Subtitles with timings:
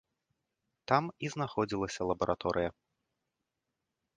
[0.91, 2.69] Там і знаходзілася лабараторыя.